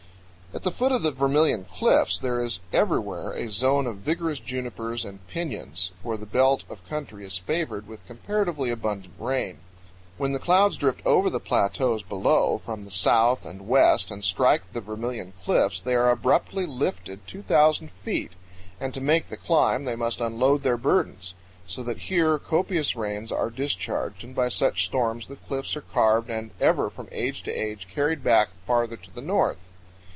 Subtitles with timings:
[0.53, 5.05] At the foot of the Vermilion Cliffs there is everywhere a zone of vigorous junipers
[5.05, 9.59] and piñons, for the belt of country is favored with comparatively abundant rain.
[10.17, 14.73] When the clouds drift over the plateaus below from the south and west and strike
[14.73, 18.33] the Vermilion Cliffs, they are abruptly lifted 2,000 feet,
[18.77, 21.33] and to make the climb they must unload their burdens;
[21.65, 26.29] so that here copious rains are discharged, and by such storms the cliffs are carved
[26.29, 29.69] and ever from age to age carried back farther to the north.